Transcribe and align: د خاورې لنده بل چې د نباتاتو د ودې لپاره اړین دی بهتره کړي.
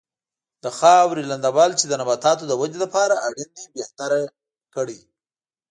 د 0.63 0.65
خاورې 0.77 1.23
لنده 1.31 1.49
بل 1.57 1.71
چې 1.79 1.85
د 1.87 1.93
نباتاتو 2.01 2.43
د 2.47 2.53
ودې 2.61 2.77
لپاره 2.85 3.15
اړین 3.27 3.49
دی 3.57 3.65
بهتره 3.77 4.19
کړي. 4.75 4.99